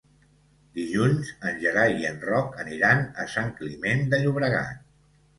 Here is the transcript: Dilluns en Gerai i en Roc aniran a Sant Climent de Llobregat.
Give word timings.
Dilluns 0.77 1.27
en 1.49 1.59
Gerai 1.65 1.91
i 2.03 2.07
en 2.11 2.17
Roc 2.29 2.57
aniran 2.63 3.03
a 3.25 3.27
Sant 3.35 3.51
Climent 3.59 4.01
de 4.15 4.21
Llobregat. 4.23 4.81